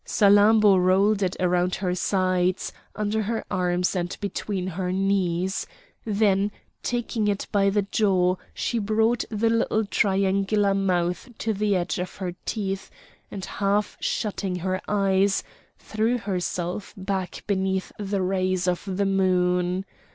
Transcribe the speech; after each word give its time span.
Salammbô 0.03 0.83
rolled 0.83 1.21
it 1.21 1.35
around 1.39 1.75
her 1.75 1.93
sides, 1.93 2.73
under 2.95 3.21
her 3.21 3.45
arms 3.51 3.95
and 3.95 4.17
between 4.19 4.65
her 4.65 4.91
knees; 4.91 5.67
then 6.05 6.51
taking 6.81 7.27
it 7.27 7.45
by 7.51 7.69
the 7.69 7.83
jaw 7.83 8.35
she 8.51 8.79
brought 8.79 9.23
the 9.29 9.51
little 9.51 9.85
triangular 9.85 10.73
mouth 10.73 11.29
to 11.37 11.53
the 11.53 11.75
edge 11.75 11.99
of 11.99 12.15
her 12.15 12.33
teeth, 12.47 12.89
and 13.29 13.45
half 13.45 13.95
shutting 13.99 14.55
her 14.55 14.81
eyes, 14.87 15.43
threw 15.77 16.17
herself 16.17 16.95
back 16.97 17.43
beneath 17.45 17.91
the 17.99 18.23
rays 18.23 18.67
of 18.67 18.81
the 18.87 19.05
moon. 19.05 19.85